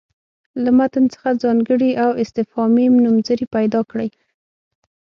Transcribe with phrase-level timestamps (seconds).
[0.63, 4.09] له متن څخه ځانګړي او استفهامي نومځړي پیدا کړي.